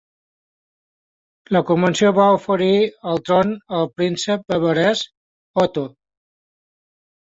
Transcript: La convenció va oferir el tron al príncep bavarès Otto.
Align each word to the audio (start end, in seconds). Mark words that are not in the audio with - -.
La 1.55 1.61
convenció 1.67 2.09
va 2.19 2.25
oferir 2.37 2.71
el 3.11 3.21
tron 3.29 3.53
al 3.81 3.87
príncep 3.99 4.49
bavarès 4.55 5.05
Otto. 5.67 5.89